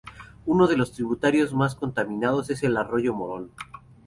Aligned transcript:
Uno 0.47 0.65
de 0.65 0.75
los 0.77 0.93
tributarios 0.93 1.53
más 1.53 1.75
contaminados 1.75 2.49
es 2.49 2.63
el 2.63 2.75
Arroyo 2.77 3.13
Morón. 3.13 3.51